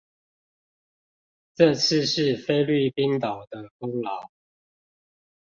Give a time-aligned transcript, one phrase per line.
[1.53, 4.29] 這次是菲律賓島的功勞